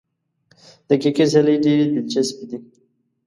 [0.87, 2.57] د کرکټ سیالۍ ډېرې دلچسپې دي.